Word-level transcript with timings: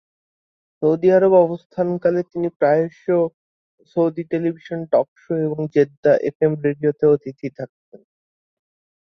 Saudi 0.75 1.07
আরব 1.17 1.33
অবস্থানকালে 1.39 2.21
তিনি 2.31 2.47
প্রায়শই 2.59 3.23
সৌদি 3.95 4.23
টেলিভিশন 4.31 4.79
টক 4.91 5.07
শো 5.21 5.33
এবং 5.47 5.59
জেদ্দা 5.75 6.11
এফএম 6.27 6.53
রেডিওতে 6.65 7.05
অতিথি 7.07 7.47
থাকতেন। 7.57 8.01